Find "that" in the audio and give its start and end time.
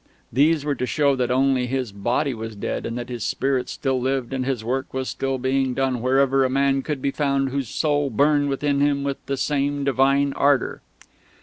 1.15-1.29, 2.97-3.07